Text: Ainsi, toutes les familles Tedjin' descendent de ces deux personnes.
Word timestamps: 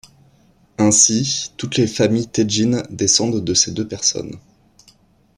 Ainsi, 0.79 1.51
toutes 1.57 1.77
les 1.77 1.85
familles 1.85 2.27
Tedjin' 2.27 2.87
descendent 2.89 3.43
de 3.43 3.53
ces 3.53 3.71
deux 3.71 3.87
personnes. 3.87 4.39